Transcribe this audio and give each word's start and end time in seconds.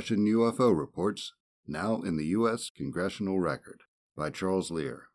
Russian 0.00 0.24
UFO 0.24 0.74
Reports, 0.74 1.34
now 1.66 2.00
in 2.00 2.16
the 2.16 2.28
U.S. 2.28 2.70
Congressional 2.74 3.38
Record, 3.38 3.82
by 4.16 4.30
Charles 4.30 4.70
Lear. 4.70 5.08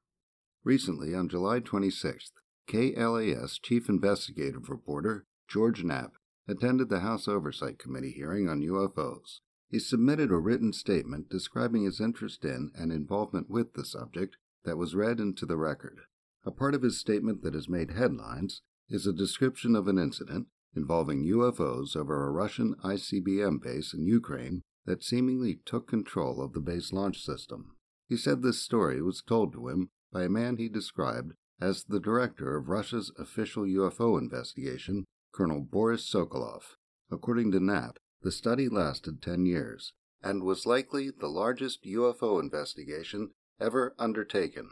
Recently, 0.64 1.16
on 1.16 1.28
July 1.28 1.60
26th, 1.60 2.30
KLAS 2.68 3.60
Chief 3.60 3.90
Investigative 3.90 4.70
Reporter 4.70 5.26
George 5.48 5.84
Knapp 5.84 6.12
attended 6.48 6.90
the 6.90 7.00
House 7.00 7.28
Oversight 7.28 7.80
Committee 7.80 8.12
hearing 8.12 8.48
on 8.48 8.62
UFOs. 8.62 9.40
He 9.72 9.80
submitted 9.80 10.30
a 10.30 10.38
written 10.38 10.72
statement 10.72 11.32
describing 11.32 11.86
his 11.86 12.00
interest 12.00 12.46
in 12.46 12.70
and 12.76 12.92
involvement 12.92 13.50
with 13.50 13.74
the 13.74 13.86
subject 13.86 14.38
that 14.66 14.78
was 14.78 14.94
read 14.94 15.20
into 15.20 15.48
the 15.48 15.58
record. 15.58 16.02
A 16.46 16.52
part 16.52 16.76
of 16.76 16.84
his 16.84 17.00
statement 17.00 17.42
that 17.42 17.56
has 17.56 17.68
made 17.68 17.90
headlines 17.90 18.62
is 18.88 19.08
a 19.08 19.12
description 19.12 19.76
of 19.76 19.88
an 19.88 19.98
incident 19.98 20.46
involving 20.76 21.26
UFOs 21.26 21.96
over 21.96 22.28
a 22.28 22.32
Russian 22.32 22.76
ICBM 22.84 23.64
base 23.64 23.92
in 23.92 24.06
Ukraine 24.06 24.62
that 24.86 25.04
seemingly 25.04 25.60
took 25.66 25.88
control 25.88 26.42
of 26.42 26.54
the 26.54 26.60
base 26.60 26.94
launch 26.94 27.22
system. 27.22 27.76
He 28.08 28.18
said 28.18 28.42
this 28.42 28.62
story 28.62 29.02
was 29.02 29.22
told 29.22 29.54
to 29.54 29.68
him 29.68 29.90
by 30.12 30.24
a 30.24 30.30
man 30.30 30.58
he 30.58 30.70
described 30.70 31.34
as 31.60 31.86
the 31.86 32.00
director 32.00 32.56
of 32.56 32.70
Russia's 32.70 33.12
official 33.18 33.64
UFO 33.64 34.20
investigation, 34.20 35.06
Colonel 35.34 35.62
Boris 35.62 36.10
Sokolov. 36.10 36.76
According 37.10 37.52
to 37.52 37.60
Knapp, 37.60 37.98
the 38.22 38.32
study 38.32 38.70
lasted 38.70 39.22
10 39.22 39.46
years 39.46 39.94
and 40.22 40.44
was 40.44 40.66
likely 40.66 41.10
the 41.12 41.28
largest 41.28 41.84
UFO 41.84 42.42
investigation 42.42 43.32
ever 43.60 43.96
undertaken. 43.98 44.70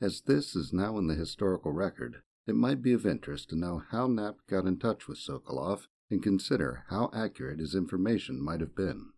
As 0.00 0.22
this 0.22 0.56
is 0.56 0.72
now 0.72 0.98
in 0.98 1.06
the 1.06 1.14
historical 1.14 1.72
record, 1.72 2.22
it 2.46 2.54
might 2.56 2.82
be 2.82 2.92
of 2.92 3.06
interest 3.06 3.50
to 3.50 3.56
know 3.56 3.82
how 3.90 4.06
Knapp 4.06 4.36
got 4.48 4.66
in 4.66 4.78
touch 4.78 5.06
with 5.06 5.18
Sokolov 5.18 5.86
and 6.10 6.22
consider 6.22 6.84
how 6.88 7.10
accurate 7.14 7.60
his 7.60 7.74
information 7.74 8.42
might 8.42 8.60
have 8.60 8.74
been. 8.74 9.12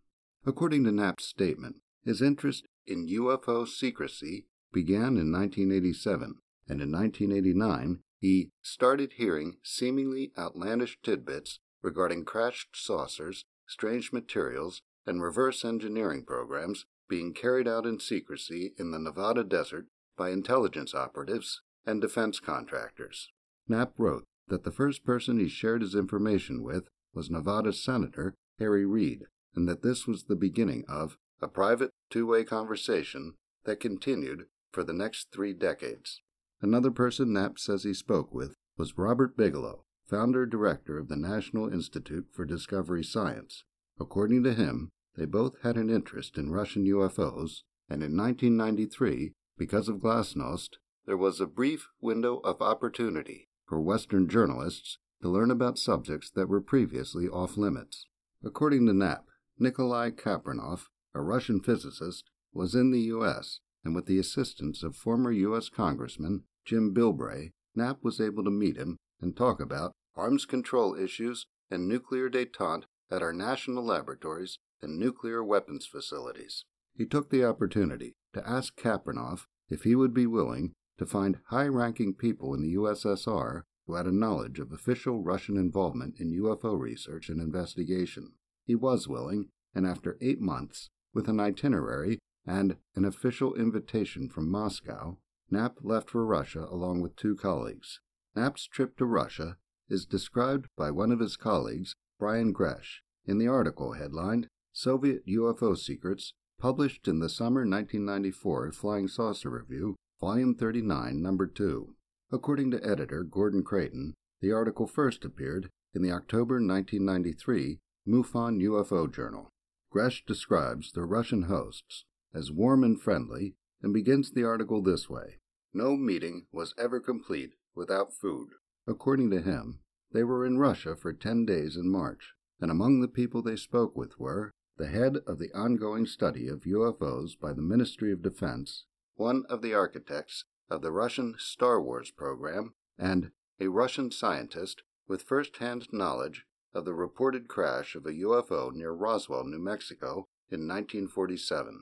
According 0.47 0.83
to 0.83 0.91
Knapp's 0.91 1.25
statement, 1.25 1.77
his 2.03 2.21
interest 2.21 2.67
in 2.85 3.07
UFO 3.07 3.67
secrecy 3.67 4.45
began 4.71 5.17
in 5.17 5.31
1987, 5.31 6.35
and 6.67 6.81
in 6.81 6.91
1989 6.91 8.01
he 8.19 8.51
started 8.61 9.13
hearing 9.13 9.57
seemingly 9.63 10.31
outlandish 10.37 10.99
tidbits 11.01 11.59
regarding 11.81 12.25
crashed 12.25 12.69
saucers, 12.75 13.45
strange 13.67 14.13
materials, 14.13 14.81
and 15.05 15.21
reverse 15.21 15.65
engineering 15.65 16.23
programs 16.23 16.85
being 17.09 17.33
carried 17.33 17.67
out 17.67 17.85
in 17.85 17.99
secrecy 17.99 18.73
in 18.77 18.91
the 18.91 18.99
Nevada 18.99 19.43
desert 19.43 19.87
by 20.17 20.29
intelligence 20.29 20.93
operatives 20.93 21.61
and 21.85 22.01
defense 22.01 22.39
contractors. 22.39 23.29
Knapp 23.67 23.93
wrote 23.97 24.25
that 24.47 24.63
the 24.63 24.71
first 24.71 25.03
person 25.03 25.39
he 25.39 25.49
shared 25.49 25.81
his 25.81 25.95
information 25.95 26.63
with 26.63 26.87
was 27.13 27.31
Nevada 27.31 27.73
Senator 27.73 28.35
Harry 28.59 28.85
Reid, 28.85 29.23
and 29.55 29.67
that 29.67 29.81
this 29.81 30.05
was 30.05 30.23
the 30.23 30.35
beginning 30.35 30.83
of 30.87 31.17
a 31.41 31.47
private 31.47 31.91
two 32.09 32.25
way 32.25 32.43
conversation 32.43 33.35
that 33.65 33.79
continued 33.79 34.45
for 34.71 34.83
the 34.83 34.93
next 34.93 35.31
three 35.31 35.53
decades. 35.53 36.21
Another 36.61 36.91
person 36.91 37.33
Knapp 37.33 37.59
says 37.59 37.83
he 37.83 37.93
spoke 37.93 38.33
with 38.33 38.55
was 38.77 38.97
Robert 38.97 39.37
Bigelow, 39.37 39.83
founder 40.09 40.45
director 40.45 40.97
of 40.97 41.07
the 41.07 41.15
National 41.15 41.71
Institute 41.71 42.27
for 42.31 42.45
Discovery 42.45 43.03
Science. 43.03 43.63
According 43.99 44.43
to 44.43 44.53
him, 44.53 44.89
they 45.17 45.25
both 45.25 45.55
had 45.63 45.77
an 45.77 45.89
interest 45.89 46.37
in 46.37 46.51
Russian 46.51 46.85
UFOs, 46.85 47.61
and 47.89 48.03
in 48.03 48.17
1993, 48.17 49.33
because 49.57 49.87
of 49.87 49.97
Glasnost, 49.97 50.77
there 51.05 51.17
was 51.17 51.39
a 51.39 51.47
brief 51.47 51.89
window 52.01 52.37
of 52.37 52.61
opportunity 52.61 53.47
for 53.67 53.79
Western 53.79 54.27
journalists 54.27 54.97
to 55.21 55.29
learn 55.29 55.51
about 55.51 55.77
subjects 55.77 56.29
that 56.31 56.49
were 56.49 56.61
previously 56.61 57.27
off 57.27 57.57
limits. 57.57 58.05
According 58.43 58.85
to 58.87 58.93
Knapp, 58.93 59.25
Nikolai 59.57 60.11
Kapranov, 60.11 60.87
a 61.13 61.21
Russian 61.21 61.61
physicist, 61.61 62.29
was 62.53 62.75
in 62.75 62.91
the 62.91 63.01
U.S., 63.01 63.59
and 63.83 63.95
with 63.95 64.05
the 64.05 64.19
assistance 64.19 64.83
of 64.83 64.95
former 64.95 65.31
U.S. 65.31 65.69
Congressman 65.69 66.43
Jim 66.65 66.93
Bilbray, 66.93 67.51
Knapp 67.75 68.03
was 68.03 68.19
able 68.19 68.43
to 68.43 68.49
meet 68.51 68.75
him 68.75 68.97
and 69.21 69.35
talk 69.35 69.61
about 69.61 69.93
arms 70.15 70.45
control 70.45 70.95
issues 70.95 71.45
and 71.69 71.87
nuclear 71.87 72.29
detente 72.29 72.83
at 73.09 73.21
our 73.21 73.33
national 73.33 73.85
laboratories 73.85 74.57
and 74.81 74.99
nuclear 74.99 75.43
weapons 75.43 75.85
facilities. 75.85 76.65
He 76.97 77.05
took 77.05 77.29
the 77.29 77.45
opportunity 77.45 78.13
to 78.33 78.47
ask 78.47 78.75
Kapranov 78.75 79.45
if 79.69 79.83
he 79.83 79.95
would 79.95 80.13
be 80.13 80.27
willing 80.27 80.73
to 80.97 81.05
find 81.05 81.39
high 81.45 81.67
ranking 81.67 82.13
people 82.13 82.53
in 82.53 82.61
the 82.61 82.75
USSR 82.75 83.63
who 83.85 83.95
had 83.95 84.05
a 84.05 84.11
knowledge 84.11 84.59
of 84.59 84.71
official 84.71 85.21
Russian 85.21 85.57
involvement 85.57 86.19
in 86.19 86.37
UFO 86.41 86.79
research 86.79 87.29
and 87.29 87.39
investigation. 87.39 88.33
He 88.65 88.75
was 88.75 89.07
willing, 89.07 89.49
and 89.73 89.85
after 89.85 90.17
eight 90.21 90.41
months, 90.41 90.89
with 91.13 91.27
an 91.27 91.39
itinerary 91.39 92.19
and 92.45 92.77
an 92.95 93.05
official 93.05 93.53
invitation 93.55 94.27
from 94.27 94.49
Moscow, 94.49 95.17
Knapp 95.49 95.77
left 95.81 96.09
for 96.09 96.25
Russia 96.25 96.67
along 96.69 97.01
with 97.01 97.15
two 97.15 97.35
colleagues. 97.35 97.99
Knapp's 98.35 98.67
trip 98.67 98.97
to 98.97 99.05
Russia 99.05 99.57
is 99.87 100.05
described 100.05 100.67
by 100.75 100.91
one 100.91 101.11
of 101.11 101.19
his 101.19 101.37
colleagues, 101.37 101.95
Bryan 102.19 102.51
Gresh, 102.51 103.03
in 103.25 103.37
the 103.37 103.47
article 103.47 103.93
headlined 103.93 104.47
Soviet 104.73 105.25
UFO 105.27 105.77
Secrets, 105.77 106.33
published 106.59 107.07
in 107.07 107.19
the 107.19 107.29
summer 107.29 107.61
1994 107.61 108.71
Flying 108.71 109.07
Saucer 109.07 109.49
Review 109.49 109.95
Volume 110.19 110.55
39, 110.55 111.21
Number 111.21 111.45
2. 111.45 111.93
According 112.31 112.71
to 112.71 112.83
editor 112.83 113.23
Gordon 113.23 113.63
Creighton, 113.63 114.15
the 114.41 114.51
article 114.51 114.87
first 114.87 115.23
appeared 115.23 115.69
in 115.93 116.01
the 116.01 116.11
October 116.11 116.55
1993 116.55 117.79
MUFON 118.07 118.59
UFO 118.59 119.11
Journal. 119.11 119.49
Gresh 119.89 120.23
describes 120.25 120.91
the 120.91 121.05
Russian 121.05 121.43
hosts 121.43 122.05
as 122.33 122.51
warm 122.51 122.83
and 122.83 123.01
friendly 123.01 123.55
and 123.81 123.93
begins 123.93 124.31
the 124.31 124.43
article 124.43 124.81
this 124.81 125.09
way 125.09 125.39
No 125.73 125.95
meeting 125.95 126.45
was 126.51 126.75
ever 126.77 126.99
complete 126.99 127.53
without 127.73 128.13
food. 128.13 128.49
According 128.87 129.31
to 129.31 129.41
him, 129.41 129.79
they 130.11 130.23
were 130.23 130.45
in 130.45 130.59
Russia 130.59 130.95
for 130.95 131.13
10 131.13 131.45
days 131.45 131.75
in 131.75 131.89
March, 131.89 132.33
and 132.59 132.69
among 132.69 133.01
the 133.01 133.07
people 133.07 133.41
they 133.41 133.55
spoke 133.55 133.97
with 133.97 134.19
were 134.19 134.51
the 134.77 134.87
head 134.87 135.17
of 135.25 135.39
the 135.39 135.51
ongoing 135.53 136.05
study 136.05 136.47
of 136.47 136.61
UFOs 136.61 137.39
by 137.39 137.53
the 137.53 137.61
Ministry 137.61 138.11
of 138.11 138.21
Defense 138.21 138.85
one 139.15 139.45
of 139.49 139.61
the 139.61 139.73
architects 139.73 140.43
of 140.69 140.81
the 140.81 140.91
Russian 140.91 141.35
Star 141.37 141.81
Wars 141.81 142.11
program, 142.11 142.73
and 142.97 143.31
a 143.59 143.67
Russian 143.67 144.11
scientist 144.11 144.83
with 145.07 145.21
first 145.23 145.57
hand 145.57 145.87
knowledge 145.91 146.45
of 146.75 146.85
the 146.85 146.93
reported 146.93 147.47
crash 147.47 147.95
of 147.95 148.05
a 148.05 148.11
UFO 148.11 148.71
near 148.71 148.91
Roswell, 148.91 149.45
New 149.45 149.59
Mexico 149.59 150.27
in 150.51 150.67
1947. 150.67 151.81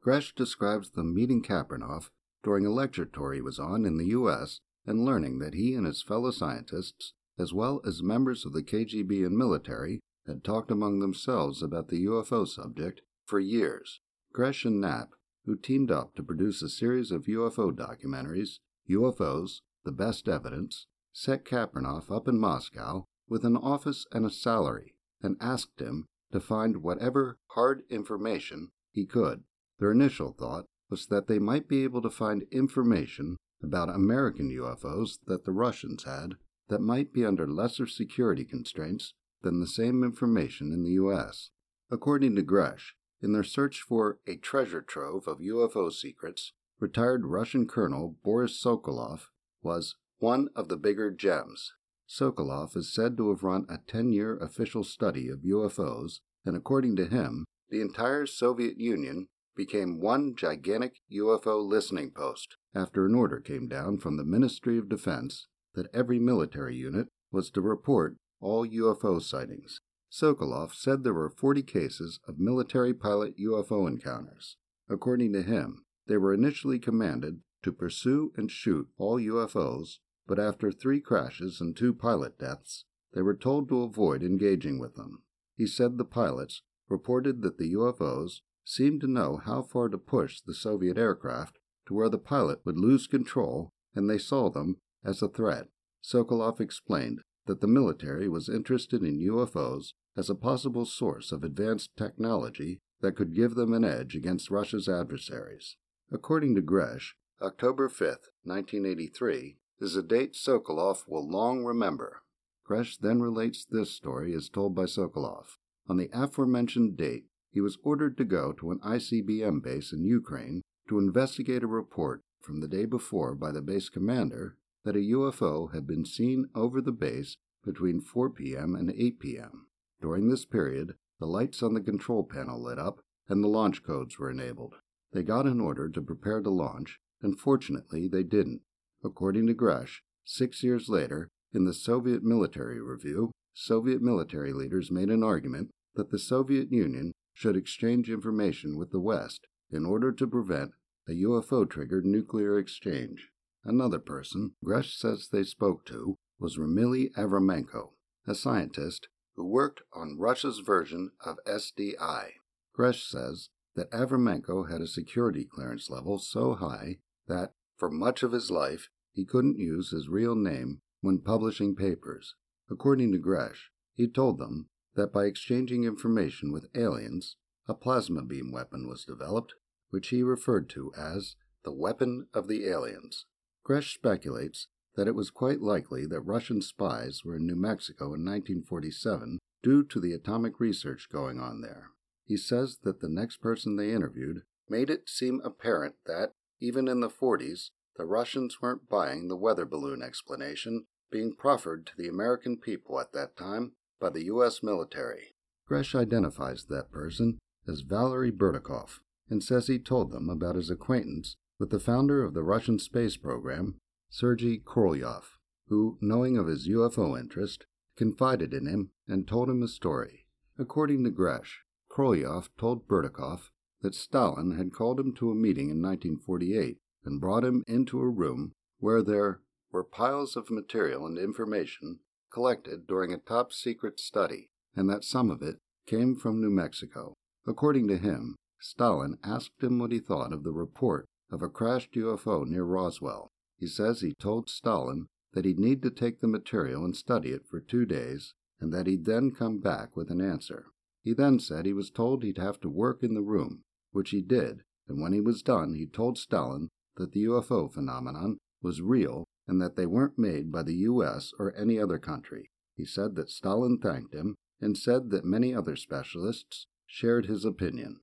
Gresh 0.00 0.34
describes 0.34 0.90
them 0.90 1.14
meeting 1.14 1.42
Kapranov 1.42 2.08
during 2.42 2.64
a 2.64 2.70
lecture 2.70 3.04
tour 3.04 3.34
he 3.34 3.42
was 3.42 3.58
on 3.58 3.84
in 3.84 3.98
the 3.98 4.06
U.S. 4.06 4.60
and 4.86 5.04
learning 5.04 5.40
that 5.40 5.54
he 5.54 5.74
and 5.74 5.86
his 5.86 6.02
fellow 6.02 6.30
scientists, 6.30 7.12
as 7.38 7.52
well 7.52 7.82
as 7.84 8.02
members 8.02 8.46
of 8.46 8.52
the 8.54 8.62
KGB 8.62 9.26
and 9.26 9.36
military, 9.36 10.00
had 10.26 10.44
talked 10.44 10.70
among 10.70 11.00
themselves 11.00 11.62
about 11.62 11.88
the 11.88 12.06
UFO 12.06 12.46
subject 12.46 13.02
for 13.26 13.40
years. 13.40 14.00
Gresh 14.32 14.64
and 14.64 14.80
Knapp 14.80 15.10
who 15.48 15.56
teamed 15.56 15.90
up 15.90 16.14
to 16.14 16.22
produce 16.22 16.60
a 16.60 16.68
series 16.68 17.10
of 17.10 17.24
UFO 17.24 17.72
documentaries, 17.72 18.58
UFOs, 18.90 19.62
The 19.82 19.92
Best 19.92 20.28
Evidence, 20.28 20.86
set 21.14 21.46
Kapranov 21.46 22.14
up 22.14 22.28
in 22.28 22.38
Moscow 22.38 23.06
with 23.28 23.44
an 23.44 23.56
office 23.56 24.06
and 24.12 24.24
a 24.24 24.30
salary, 24.30 24.94
and 25.22 25.36
asked 25.40 25.80
him 25.80 26.06
to 26.32 26.40
find 26.40 26.82
whatever 26.82 27.38
hard 27.48 27.82
information 27.90 28.70
he 28.90 29.04
could. 29.06 29.44
Their 29.78 29.92
initial 29.92 30.32
thought 30.32 30.66
was 30.90 31.06
that 31.06 31.26
they 31.26 31.38
might 31.38 31.68
be 31.68 31.84
able 31.84 32.02
to 32.02 32.10
find 32.10 32.44
information 32.50 33.36
about 33.62 33.88
American 33.88 34.50
UFOs 34.50 35.18
that 35.26 35.44
the 35.44 35.52
Russians 35.52 36.04
had 36.04 36.34
that 36.68 36.80
might 36.80 37.12
be 37.12 37.24
under 37.24 37.46
lesser 37.46 37.86
security 37.86 38.44
constraints 38.44 39.14
than 39.42 39.60
the 39.60 39.66
same 39.66 40.02
information 40.02 40.72
in 40.72 40.84
the 40.84 40.92
U.S. 40.92 41.50
According 41.90 42.36
to 42.36 42.42
Gresh, 42.42 42.94
in 43.20 43.32
their 43.32 43.44
search 43.44 43.80
for 43.80 44.18
a 44.26 44.36
treasure 44.36 44.82
trove 44.82 45.26
of 45.26 45.38
UFO 45.38 45.92
secrets, 45.92 46.52
retired 46.78 47.26
Russian 47.26 47.66
Colonel 47.66 48.16
Boris 48.22 48.62
Sokolov 48.62 49.26
was 49.62 49.96
one 50.18 50.48
of 50.54 50.68
the 50.68 50.76
bigger 50.76 51.10
gems. 51.10 51.72
Sokolov 52.08 52.76
is 52.76 52.92
said 52.92 53.16
to 53.16 53.28
have 53.28 53.42
run 53.42 53.66
a 53.68 53.78
10 53.86 54.12
year 54.12 54.36
official 54.38 54.82
study 54.82 55.28
of 55.28 55.40
UFOs, 55.40 56.20
and 56.44 56.56
according 56.56 56.96
to 56.96 57.06
him, 57.06 57.44
the 57.68 57.80
entire 57.80 58.24
Soviet 58.24 58.78
Union 58.78 59.28
became 59.54 60.00
one 60.00 60.34
gigantic 60.34 61.00
UFO 61.12 61.62
listening 61.62 62.10
post 62.10 62.56
after 62.74 63.04
an 63.04 63.14
order 63.14 63.40
came 63.40 63.68
down 63.68 63.98
from 63.98 64.16
the 64.16 64.24
Ministry 64.24 64.78
of 64.78 64.88
Defense 64.88 65.48
that 65.74 65.94
every 65.94 66.18
military 66.18 66.76
unit 66.76 67.08
was 67.30 67.50
to 67.50 67.60
report 67.60 68.16
all 68.40 68.66
UFO 68.66 69.20
sightings. 69.20 69.80
Sokolov 70.10 70.72
said 70.72 71.02
there 71.02 71.12
were 71.12 71.28
40 71.28 71.62
cases 71.62 72.20
of 72.26 72.38
military 72.38 72.94
pilot 72.94 73.36
UFO 73.38 73.86
encounters. 73.86 74.56
According 74.88 75.34
to 75.34 75.42
him, 75.42 75.84
they 76.06 76.16
were 76.16 76.32
initially 76.32 76.78
commanded 76.78 77.40
to 77.62 77.72
pursue 77.72 78.32
and 78.36 78.50
shoot 78.50 78.88
all 78.96 79.20
UFOs, 79.20 79.98
but 80.28 80.38
after 80.38 80.70
three 80.70 81.00
crashes 81.00 81.60
and 81.60 81.74
two 81.74 81.92
pilot 81.92 82.38
deaths, 82.38 82.84
they 83.14 83.22
were 83.22 83.34
told 83.34 83.68
to 83.68 83.82
avoid 83.82 84.22
engaging 84.22 84.78
with 84.78 84.94
them. 84.94 85.22
He 85.56 85.66
said 85.66 85.96
the 85.96 86.04
pilots 86.04 86.62
reported 86.88 87.42
that 87.42 87.56
the 87.58 87.72
UFOs 87.72 88.42
seemed 88.64 89.00
to 89.00 89.06
know 89.06 89.38
how 89.38 89.62
far 89.62 89.88
to 89.88 89.98
push 89.98 90.40
the 90.40 90.54
Soviet 90.54 90.98
aircraft 90.98 91.58
to 91.86 91.94
where 91.94 92.10
the 92.10 92.18
pilot 92.18 92.60
would 92.64 92.76
lose 92.78 93.06
control 93.06 93.72
and 93.94 94.08
they 94.08 94.18
saw 94.18 94.50
them 94.50 94.76
as 95.02 95.22
a 95.22 95.28
threat. 95.28 95.68
Sokolov 96.04 96.60
explained 96.60 97.22
that 97.46 97.62
the 97.62 97.66
military 97.66 98.28
was 98.28 98.50
interested 98.50 99.02
in 99.02 99.18
UFOs 99.18 99.94
as 100.16 100.28
a 100.28 100.34
possible 100.34 100.84
source 100.84 101.32
of 101.32 101.42
advanced 101.42 101.90
technology 101.96 102.80
that 103.00 103.16
could 103.16 103.34
give 103.34 103.54
them 103.54 103.72
an 103.72 103.84
edge 103.84 104.14
against 104.14 104.50
Russia's 104.50 104.88
adversaries. 104.88 105.76
According 106.12 106.54
to 106.56 106.60
Gresh, 106.60 107.14
October 107.40 107.88
5, 107.88 108.08
1983, 108.44 109.56
is 109.80 109.96
a 109.96 110.02
date 110.02 110.34
Sokolov 110.34 111.06
will 111.06 111.28
long 111.28 111.64
remember. 111.64 112.22
Gresh 112.64 112.96
then 112.96 113.20
relates 113.20 113.64
this 113.64 113.90
story 113.90 114.34
as 114.34 114.48
told 114.48 114.74
by 114.74 114.84
Sokolov. 114.84 115.56
On 115.88 115.96
the 115.96 116.10
aforementioned 116.12 116.96
date, 116.96 117.24
he 117.50 117.60
was 117.60 117.78
ordered 117.82 118.16
to 118.18 118.24
go 118.24 118.52
to 118.52 118.70
an 118.70 118.78
ICBM 118.80 119.62
base 119.62 119.92
in 119.92 120.04
Ukraine 120.04 120.62
to 120.88 120.98
investigate 120.98 121.62
a 121.62 121.66
report 121.66 122.22
from 122.40 122.60
the 122.60 122.68
day 122.68 122.84
before 122.84 123.34
by 123.34 123.52
the 123.52 123.62
base 123.62 123.88
commander 123.88 124.56
that 124.84 124.96
a 124.96 125.10
UFO 125.10 125.72
had 125.72 125.86
been 125.86 126.04
seen 126.04 126.48
over 126.54 126.80
the 126.80 126.92
base 126.92 127.36
between 127.64 128.00
4 128.00 128.30
p.m. 128.30 128.74
and 128.74 128.90
8 128.90 129.18
p.m. 129.18 129.66
During 130.00 130.28
this 130.28 130.44
period, 130.44 130.94
the 131.18 131.26
lights 131.26 131.62
on 131.62 131.74
the 131.74 131.80
control 131.80 132.22
panel 132.22 132.62
lit 132.62 132.78
up 132.78 133.00
and 133.28 133.42
the 133.42 133.48
launch 133.48 133.82
codes 133.82 134.18
were 134.18 134.30
enabled. 134.30 134.74
They 135.12 135.22
got 135.22 135.46
an 135.46 135.60
order 135.60 135.88
to 135.88 136.02
prepare 136.02 136.40
to 136.40 136.50
launch, 136.50 136.98
and 137.22 137.38
fortunately 137.38 138.08
they 138.08 138.22
didn't. 138.22 138.62
According 139.04 139.46
to 139.46 139.54
Gresh, 139.54 140.02
six 140.24 140.62
years 140.62 140.88
later, 140.88 141.28
in 141.52 141.64
the 141.64 141.74
Soviet 141.74 142.22
Military 142.22 142.80
Review, 142.80 143.32
Soviet 143.54 144.02
military 144.02 144.52
leaders 144.52 144.90
made 144.90 145.08
an 145.08 145.22
argument 145.22 145.70
that 145.94 146.10
the 146.10 146.18
Soviet 146.18 146.70
Union 146.70 147.12
should 147.32 147.56
exchange 147.56 148.10
information 148.10 148.76
with 148.76 148.90
the 148.90 149.00
West 149.00 149.46
in 149.70 149.84
order 149.84 150.12
to 150.12 150.26
prevent 150.26 150.72
a 151.08 151.12
UFO 151.12 151.68
triggered 151.68 152.04
nuclear 152.04 152.58
exchange. 152.58 153.30
Another 153.64 153.98
person 153.98 154.52
Gresh 154.64 154.96
says 154.96 155.28
they 155.28 155.42
spoke 155.42 155.84
to 155.86 156.16
was 156.38 156.56
Ramily 156.56 157.12
Avramenko, 157.14 157.90
a 158.26 158.34
scientist 158.34 159.08
who 159.36 159.46
worked 159.46 159.82
on 159.92 160.18
Russia's 160.18 160.58
version 160.58 161.12
of 161.24 161.38
SDI. 161.46 162.30
Gresh 162.72 163.04
says 163.08 163.48
that 163.74 163.90
Avramenko 163.90 164.70
had 164.70 164.80
a 164.80 164.86
security 164.86 165.44
clearance 165.44 165.90
level 165.90 166.18
so 166.18 166.54
high 166.54 166.98
that, 167.26 167.52
for 167.78 167.90
much 167.90 168.22
of 168.22 168.32
his 168.32 168.50
life, 168.50 168.88
he 169.12 169.24
couldn't 169.24 169.58
use 169.58 169.90
his 169.90 170.08
real 170.08 170.34
name 170.34 170.80
when 171.00 171.20
publishing 171.20 171.74
papers. 171.74 172.34
According 172.70 173.12
to 173.12 173.18
Gresh, 173.18 173.70
he 173.94 174.06
told 174.06 174.38
them 174.38 174.68
that 174.94 175.12
by 175.12 175.24
exchanging 175.24 175.84
information 175.84 176.52
with 176.52 176.68
aliens, 176.74 177.36
a 177.66 177.74
plasma 177.74 178.22
beam 178.22 178.50
weapon 178.50 178.88
was 178.88 179.04
developed, 179.04 179.54
which 179.90 180.08
he 180.08 180.22
referred 180.22 180.68
to 180.70 180.92
as 180.98 181.36
the 181.64 181.72
weapon 181.72 182.26
of 182.34 182.48
the 182.48 182.66
aliens. 182.66 183.26
Gresh 183.62 183.94
speculates 183.94 184.66
that 184.96 185.06
it 185.06 185.14
was 185.14 185.30
quite 185.30 185.60
likely 185.60 186.06
that 186.06 186.20
Russian 186.22 186.60
spies 186.60 187.22
were 187.24 187.36
in 187.36 187.46
New 187.46 187.56
Mexico 187.56 188.06
in 188.06 188.24
1947 188.24 189.38
due 189.62 189.84
to 189.84 190.00
the 190.00 190.12
atomic 190.12 190.58
research 190.58 191.08
going 191.12 191.38
on 191.38 191.60
there. 191.60 191.90
He 192.24 192.36
says 192.36 192.78
that 192.82 193.00
the 193.00 193.08
next 193.08 193.40
person 193.40 193.76
they 193.76 193.92
interviewed 193.92 194.42
made 194.68 194.90
it 194.90 195.08
seem 195.08 195.40
apparent 195.44 195.94
that, 196.06 196.32
even 196.60 196.88
in 196.88 197.00
the 197.00 197.10
40s, 197.10 197.70
the 197.96 198.04
Russians 198.04 198.60
weren't 198.60 198.88
buying 198.88 199.28
the 199.28 199.36
weather 199.36 199.64
balloon 199.64 200.02
explanation 200.02 200.86
being 201.10 201.34
proffered 201.34 201.86
to 201.86 201.92
the 201.96 202.08
American 202.08 202.56
people 202.56 203.00
at 203.00 203.12
that 203.12 203.36
time 203.36 203.72
by 204.00 204.10
the 204.10 204.24
U.S. 204.24 204.62
military. 204.62 205.34
Gresh 205.66 205.94
identifies 205.94 206.64
that 206.64 206.90
person 206.90 207.38
as 207.66 207.80
Valery 207.80 208.30
Burdakov 208.30 209.00
and 209.28 209.42
says 209.42 209.66
he 209.66 209.78
told 209.78 210.10
them 210.10 210.30
about 210.30 210.56
his 210.56 210.70
acquaintance 210.70 211.36
with 211.58 211.70
the 211.70 211.80
founder 211.80 212.22
of 212.22 212.34
the 212.34 212.42
Russian 212.42 212.78
space 212.78 213.16
program, 213.16 213.76
Sergei 214.10 214.58
Korolyov, 214.58 215.24
who, 215.68 215.98
knowing 216.00 216.38
of 216.38 216.46
his 216.46 216.68
UFO 216.68 217.18
interest, 217.18 217.66
confided 217.96 218.54
in 218.54 218.66
him 218.66 218.90
and 219.06 219.26
told 219.26 219.50
him 219.50 219.62
a 219.62 219.68
story. 219.68 220.24
According 220.58 221.04
to 221.04 221.10
Gresh, 221.10 221.62
Korolyov 221.90 222.48
told 222.58 222.86
Burdakov 222.86 223.50
that 223.82 223.94
Stalin 223.94 224.56
had 224.56 224.72
called 224.72 224.98
him 224.98 225.14
to 225.14 225.30
a 225.30 225.34
meeting 225.34 225.70
in 225.70 225.80
1948 225.80 226.78
and 227.04 227.20
brought 227.20 227.44
him 227.44 227.62
into 227.66 228.00
a 228.00 228.08
room 228.08 228.52
where 228.78 229.02
there 229.02 229.40
were 229.70 229.84
piles 229.84 230.36
of 230.36 230.50
material 230.50 231.06
and 231.06 231.18
information 231.18 232.00
collected 232.32 232.86
during 232.86 233.12
a 233.12 233.18
top 233.18 233.52
secret 233.52 233.98
study, 234.00 234.50
and 234.74 234.88
that 234.88 235.04
some 235.04 235.30
of 235.30 235.42
it 235.42 235.56
came 235.86 236.16
from 236.16 236.40
New 236.40 236.50
Mexico. 236.50 237.14
According 237.46 237.88
to 237.88 237.96
him, 237.96 238.36
Stalin 238.60 239.18
asked 239.22 239.62
him 239.62 239.78
what 239.78 239.92
he 239.92 239.98
thought 239.98 240.32
of 240.32 240.42
the 240.42 240.52
report 240.52 241.06
of 241.30 241.42
a 241.42 241.48
crashed 241.48 241.92
UFO 241.92 242.46
near 242.46 242.64
Roswell. 242.64 243.28
He 243.56 243.66
says 243.66 244.00
he 244.00 244.14
told 244.14 244.48
Stalin 244.48 245.06
that 245.32 245.44
he'd 245.44 245.58
need 245.58 245.82
to 245.82 245.90
take 245.90 246.20
the 246.20 246.26
material 246.26 246.84
and 246.84 246.96
study 246.96 247.30
it 247.30 247.46
for 247.46 247.60
two 247.60 247.86
days, 247.86 248.34
and 248.60 248.72
that 248.72 248.86
he'd 248.86 249.04
then 249.04 249.30
come 249.30 249.60
back 249.60 249.96
with 249.96 250.10
an 250.10 250.20
answer. 250.20 250.66
He 251.02 251.12
then 251.12 251.38
said 251.38 251.64
he 251.64 251.72
was 251.72 251.90
told 251.90 252.22
he'd 252.22 252.38
have 252.38 252.60
to 252.60 252.68
work 252.68 253.02
in 253.02 253.14
the 253.14 253.22
room, 253.22 253.62
which 253.92 254.10
he 254.10 254.22
did, 254.22 254.62
and 254.88 255.00
when 255.00 255.12
he 255.12 255.20
was 255.20 255.42
done, 255.42 255.74
he 255.74 255.86
told 255.86 256.18
Stalin 256.18 256.68
that 256.96 257.12
the 257.12 257.24
UFO 257.24 257.72
phenomenon 257.72 258.38
was 258.62 258.82
real 258.82 259.24
and 259.46 259.60
that 259.60 259.76
they 259.76 259.86
weren't 259.86 260.18
made 260.18 260.52
by 260.52 260.62
the 260.62 260.76
U.S. 260.76 261.32
or 261.38 261.54
any 261.56 261.78
other 261.78 261.98
country. 261.98 262.50
He 262.76 262.84
said 262.84 263.14
that 263.16 263.30
Stalin 263.30 263.78
thanked 263.78 264.14
him 264.14 264.34
and 264.60 264.76
said 264.76 265.10
that 265.10 265.24
many 265.24 265.54
other 265.54 265.76
specialists 265.76 266.66
shared 266.86 267.26
his 267.26 267.44
opinion. 267.44 268.00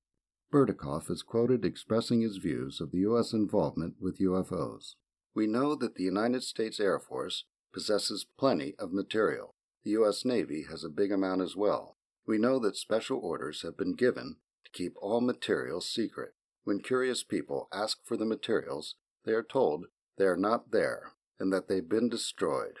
Burdakov 0.52 1.10
is 1.10 1.22
quoted 1.22 1.64
expressing 1.64 2.20
his 2.20 2.38
views 2.38 2.80
of 2.80 2.90
the 2.90 2.98
U.S. 2.98 3.32
involvement 3.32 3.94
with 4.00 4.18
UFOs. 4.18 4.94
We 5.34 5.46
know 5.46 5.74
that 5.74 5.96
the 5.96 6.04
United 6.04 6.42
States 6.42 6.80
Air 6.80 6.98
Force 6.98 7.44
possesses 7.72 8.26
plenty 8.38 8.74
of 8.78 8.92
material. 8.92 9.50
The 9.84 9.90
U.S. 9.92 10.24
Navy 10.24 10.64
has 10.70 10.82
a 10.82 10.88
big 10.88 11.12
amount 11.12 11.42
as 11.42 11.56
well. 11.56 11.96
We 12.26 12.38
know 12.38 12.58
that 12.60 12.76
special 12.76 13.18
orders 13.18 13.62
have 13.62 13.76
been 13.76 13.94
given 13.94 14.36
to 14.66 14.78
keep 14.78 14.94
all 15.00 15.20
materials 15.20 15.88
secret. 15.88 16.34
When 16.64 16.80
curious 16.80 17.22
people 17.22 17.68
ask 17.72 17.98
for 18.04 18.16
the 18.16 18.24
materials, 18.24 18.96
they 19.24 19.32
are 19.32 19.42
told 19.42 19.86
they 20.18 20.24
are 20.24 20.36
not 20.36 20.72
there 20.72 21.12
and 21.38 21.52
that 21.52 21.68
they've 21.68 21.88
been 21.88 22.08
destroyed. 22.08 22.78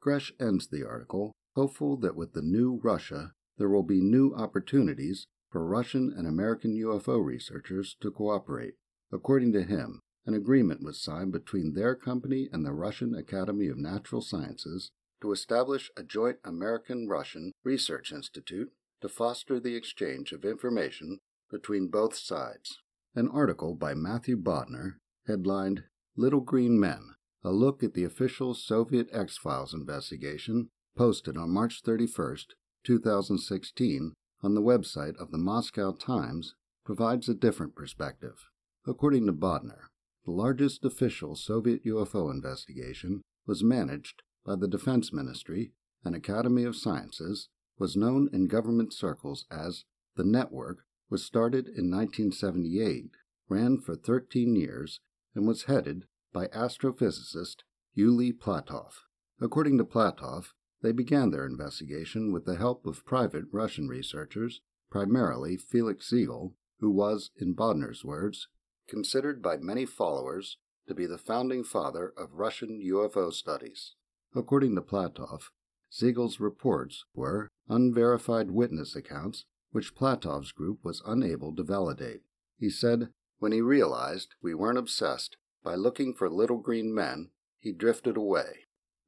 Gresh 0.00 0.32
ends 0.38 0.68
the 0.68 0.86
article, 0.86 1.32
hopeful 1.56 1.96
that 1.96 2.14
with 2.14 2.34
the 2.34 2.42
new 2.42 2.80
Russia, 2.82 3.32
there 3.58 3.68
will 3.68 3.82
be 3.82 4.00
new 4.00 4.34
opportunities 4.34 5.26
for 5.50 5.66
Russian 5.66 6.12
and 6.16 6.26
American 6.26 6.74
UFO 6.74 7.24
researchers 7.24 7.96
to 8.00 8.10
cooperate. 8.10 8.74
According 9.12 9.52
to 9.54 9.62
him, 9.62 10.00
an 10.26 10.34
agreement 10.34 10.82
was 10.82 11.02
signed 11.02 11.32
between 11.32 11.74
their 11.74 11.94
company 11.94 12.48
and 12.52 12.64
the 12.64 12.72
Russian 12.72 13.14
Academy 13.14 13.68
of 13.68 13.78
Natural 13.78 14.22
Sciences 14.22 14.90
to 15.20 15.32
establish 15.32 15.90
a 15.96 16.02
joint 16.02 16.38
American 16.44 17.08
Russian 17.08 17.52
research 17.64 18.12
institute 18.12 18.72
to 19.04 19.08
foster 19.10 19.60
the 19.60 19.76
exchange 19.76 20.32
of 20.32 20.46
information 20.46 21.18
between 21.50 21.88
both 21.88 22.16
sides. 22.16 22.78
An 23.14 23.28
article 23.28 23.74
by 23.74 23.92
Matthew 23.92 24.36
Bodner, 24.36 24.94
headlined 25.26 25.84
Little 26.16 26.40
Green 26.40 26.80
Men 26.80 27.10
a 27.44 27.52
look 27.52 27.82
at 27.82 27.92
the 27.92 28.04
official 28.04 28.54
Soviet 28.54 29.06
X 29.12 29.36
Files 29.36 29.74
investigation, 29.74 30.70
posted 30.96 31.36
on 31.36 31.50
March 31.50 31.82
31, 31.84 32.38
2016, 32.82 34.14
on 34.42 34.54
the 34.54 34.62
website 34.62 35.16
of 35.20 35.30
the 35.30 35.38
Moscow 35.38 35.92
Times, 35.92 36.54
provides 36.86 37.28
a 37.28 37.34
different 37.34 37.74
perspective. 37.74 38.48
According 38.86 39.26
to 39.26 39.32
Bodner, 39.32 39.88
the 40.24 40.30
largest 40.30 40.84
official 40.84 41.36
Soviet 41.36 41.84
UFO 41.84 42.30
investigation 42.30 43.20
was 43.46 43.62
managed 43.62 44.22
by 44.46 44.56
the 44.56 44.68
Defense 44.68 45.12
Ministry 45.12 45.72
and 46.02 46.14
Academy 46.14 46.64
of 46.64 46.76
Sciences, 46.76 47.50
was 47.78 47.96
known 47.96 48.28
in 48.32 48.46
government 48.46 48.92
circles 48.92 49.46
as 49.50 49.84
the 50.16 50.24
Network, 50.24 50.84
was 51.10 51.24
started 51.24 51.66
in 51.66 51.90
1978, 51.90 53.10
ran 53.48 53.78
for 53.78 53.94
13 53.94 54.54
years, 54.54 55.00
and 55.34 55.46
was 55.46 55.64
headed 55.64 56.06
by 56.32 56.46
astrophysicist 56.48 57.62
Yuli 57.96 58.32
Platov. 58.32 58.92
According 59.40 59.78
to 59.78 59.84
Platov, 59.84 60.52
they 60.82 60.92
began 60.92 61.30
their 61.30 61.46
investigation 61.46 62.32
with 62.32 62.44
the 62.44 62.56
help 62.56 62.86
of 62.86 63.04
private 63.04 63.44
Russian 63.52 63.88
researchers, 63.88 64.60
primarily 64.90 65.56
Felix 65.56 66.08
Siegel, 66.08 66.54
who 66.80 66.90
was, 66.90 67.30
in 67.36 67.54
Bodner's 67.54 68.04
words, 68.04 68.48
considered 68.88 69.42
by 69.42 69.56
many 69.56 69.86
followers 69.86 70.58
to 70.86 70.94
be 70.94 71.06
the 71.06 71.18
founding 71.18 71.64
father 71.64 72.12
of 72.16 72.34
Russian 72.34 72.80
UFO 72.84 73.32
studies. 73.32 73.94
According 74.34 74.74
to 74.74 74.82
Platov, 74.82 75.50
Siegel's 75.94 76.40
reports 76.40 77.04
were 77.14 77.52
unverified 77.68 78.50
witness 78.50 78.96
accounts 78.96 79.44
which 79.70 79.94
Platov's 79.94 80.50
group 80.50 80.80
was 80.82 81.00
unable 81.06 81.54
to 81.54 81.62
validate. 81.62 82.22
He 82.58 82.68
said, 82.68 83.10
When 83.38 83.52
he 83.52 83.60
realized 83.60 84.34
we 84.42 84.54
weren't 84.54 84.76
obsessed 84.76 85.36
by 85.62 85.76
looking 85.76 86.12
for 86.12 86.28
little 86.28 86.58
green 86.58 86.92
men, 86.92 87.30
he 87.60 87.70
drifted 87.70 88.16
away. 88.16 88.66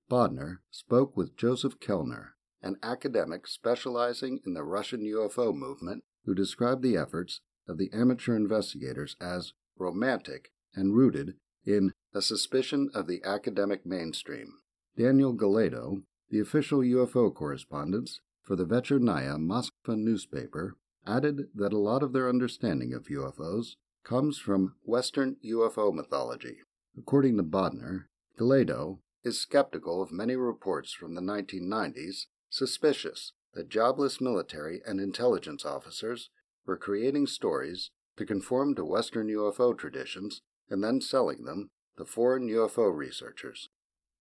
Bodner 0.08 0.58
spoke 0.70 1.16
with 1.16 1.36
Joseph 1.36 1.80
Kellner, 1.80 2.36
an 2.62 2.76
academic 2.84 3.48
specializing 3.48 4.38
in 4.46 4.54
the 4.54 4.62
Russian 4.62 5.00
UFO 5.00 5.52
movement, 5.52 6.04
who 6.24 6.36
described 6.36 6.82
the 6.82 6.96
efforts 6.96 7.40
of 7.66 7.78
the 7.78 7.90
amateur 7.92 8.36
investigators 8.36 9.16
as 9.20 9.54
romantic 9.76 10.52
and 10.76 10.94
rooted 10.94 11.34
in 11.64 11.94
a 12.14 12.22
suspicion 12.22 12.90
of 12.94 13.08
the 13.08 13.24
academic 13.24 13.84
mainstream. 13.84 14.58
Daniel 14.96 15.34
Galedo, 15.34 16.04
the 16.30 16.40
official 16.40 16.80
UFO 16.80 17.32
correspondent 17.32 18.10
for 18.42 18.56
the 18.56 18.64
Vechernaya 18.64 19.36
Moskva 19.38 19.96
newspaper, 19.96 20.76
added 21.06 21.48
that 21.54 21.72
a 21.72 21.78
lot 21.78 22.02
of 22.02 22.12
their 22.12 22.28
understanding 22.28 22.92
of 22.92 23.04
UFOs 23.04 23.76
comes 24.04 24.38
from 24.38 24.74
Western 24.84 25.36
UFO 25.44 25.92
mythology. 25.92 26.58
According 26.96 27.36
to 27.36 27.42
Bodner, 27.42 28.04
Galedo 28.38 28.98
is 29.24 29.40
skeptical 29.40 30.00
of 30.00 30.12
many 30.12 30.36
reports 30.36 30.92
from 30.92 31.14
the 31.14 31.20
1990s, 31.20 32.26
suspicious 32.48 33.32
that 33.54 33.68
jobless 33.68 34.20
military 34.20 34.80
and 34.86 35.00
intelligence 35.00 35.64
officers 35.64 36.30
were 36.66 36.76
creating 36.76 37.26
stories 37.26 37.90
to 38.16 38.24
conform 38.24 38.74
to 38.74 38.84
Western 38.84 39.28
UFO 39.28 39.76
traditions 39.76 40.42
and 40.70 40.82
then 40.82 41.00
selling 41.00 41.44
them 41.44 41.70
to 41.96 42.04
foreign 42.04 42.48
UFO 42.48 42.94
researchers. 42.94 43.68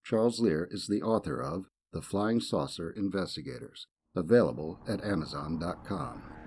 Charles 0.03 0.39
Lear 0.39 0.67
is 0.71 0.87
the 0.87 1.01
author 1.01 1.41
of 1.41 1.65
The 1.95 2.01
Flying 2.01 2.41
Saucer 2.41 2.91
Investigators, 2.91 3.87
available 4.17 4.81
at 4.85 5.01
Amazon.com. 5.05 6.44